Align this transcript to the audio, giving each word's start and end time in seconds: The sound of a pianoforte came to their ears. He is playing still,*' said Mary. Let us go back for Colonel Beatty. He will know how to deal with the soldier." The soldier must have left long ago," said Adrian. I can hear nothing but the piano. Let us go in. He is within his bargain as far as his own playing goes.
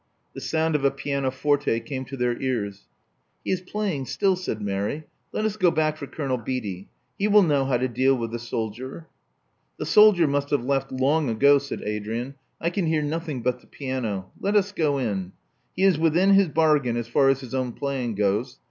The 0.33 0.41
sound 0.41 0.73
of 0.73 0.83
a 0.83 0.89
pianoforte 0.89 1.79
came 1.81 2.05
to 2.05 2.17
their 2.17 2.35
ears. 2.41 2.87
He 3.45 3.51
is 3.51 3.61
playing 3.61 4.07
still,*' 4.07 4.35
said 4.35 4.59
Mary. 4.59 5.03
Let 5.31 5.45
us 5.45 5.57
go 5.57 5.69
back 5.69 5.95
for 5.95 6.07
Colonel 6.07 6.37
Beatty. 6.39 6.89
He 7.19 7.27
will 7.27 7.43
know 7.43 7.65
how 7.65 7.77
to 7.77 7.87
deal 7.87 8.15
with 8.17 8.31
the 8.31 8.39
soldier." 8.39 9.05
The 9.77 9.85
soldier 9.85 10.25
must 10.25 10.49
have 10.49 10.65
left 10.65 10.91
long 10.91 11.29
ago," 11.29 11.59
said 11.59 11.83
Adrian. 11.83 12.33
I 12.59 12.71
can 12.71 12.87
hear 12.87 13.03
nothing 13.03 13.43
but 13.43 13.61
the 13.61 13.67
piano. 13.67 14.31
Let 14.39 14.55
us 14.55 14.71
go 14.71 14.97
in. 14.97 15.33
He 15.75 15.83
is 15.83 15.99
within 15.99 16.31
his 16.31 16.47
bargain 16.47 16.97
as 16.97 17.07
far 17.07 17.29
as 17.29 17.41
his 17.41 17.53
own 17.53 17.73
playing 17.73 18.15
goes. 18.15 18.57